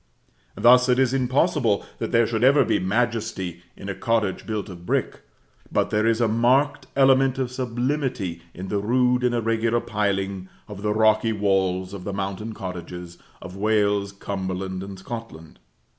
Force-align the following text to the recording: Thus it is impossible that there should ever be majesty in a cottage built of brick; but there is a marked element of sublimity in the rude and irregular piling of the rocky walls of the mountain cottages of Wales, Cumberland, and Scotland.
Thus 0.55 0.89
it 0.89 0.97
is 0.97 1.13
impossible 1.13 1.85
that 1.99 2.11
there 2.11 2.25
should 2.25 2.43
ever 2.43 2.65
be 2.65 2.79
majesty 2.79 3.61
in 3.77 3.87
a 3.87 3.93
cottage 3.93 4.47
built 4.47 4.67
of 4.67 4.83
brick; 4.83 5.19
but 5.71 5.91
there 5.91 6.07
is 6.07 6.19
a 6.19 6.27
marked 6.27 6.87
element 6.95 7.37
of 7.37 7.51
sublimity 7.51 8.41
in 8.55 8.69
the 8.69 8.79
rude 8.79 9.23
and 9.23 9.35
irregular 9.35 9.79
piling 9.79 10.49
of 10.67 10.81
the 10.81 10.91
rocky 10.91 11.33
walls 11.33 11.93
of 11.93 12.03
the 12.03 12.13
mountain 12.13 12.53
cottages 12.53 13.19
of 13.43 13.55
Wales, 13.55 14.11
Cumberland, 14.11 14.81
and 14.81 14.97
Scotland. 14.97 15.59